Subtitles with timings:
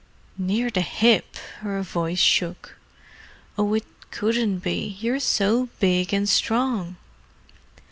[0.39, 2.77] "Near the hip!" Her voice shook.
[3.55, 6.95] "Oh, it couldn't be—you're so big and strong!"